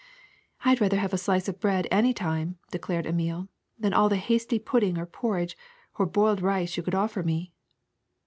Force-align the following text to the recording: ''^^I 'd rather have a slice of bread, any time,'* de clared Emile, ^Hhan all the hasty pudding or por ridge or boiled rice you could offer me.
''^^I 0.65 0.75
'd 0.75 0.81
rather 0.81 0.97
have 0.97 1.13
a 1.13 1.17
slice 1.19 1.47
of 1.47 1.59
bread, 1.59 1.87
any 1.91 2.11
time,'* 2.11 2.57
de 2.71 2.79
clared 2.79 3.05
Emile, 3.05 3.49
^Hhan 3.83 3.93
all 3.93 4.09
the 4.09 4.15
hasty 4.15 4.57
pudding 4.57 4.97
or 4.97 5.05
por 5.05 5.35
ridge 5.35 5.55
or 5.93 6.07
boiled 6.07 6.41
rice 6.41 6.75
you 6.75 6.81
could 6.81 6.95
offer 6.95 7.21
me. 7.21 7.53